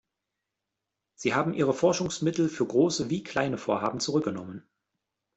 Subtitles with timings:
[1.13, 4.67] Sie haben ihre Forschungsmittel für große wie kleine Vorhaben zurückgenommen.